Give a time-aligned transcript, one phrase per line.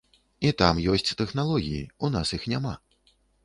[0.47, 2.77] І там ёсць тэхналогіі, у нас іх няма.